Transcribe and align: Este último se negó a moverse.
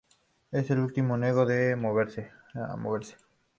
Este 0.51 0.73
último 0.73 1.13
se 1.13 1.19
negó 1.19 1.41
a 1.43 1.75
moverse. 1.75 2.31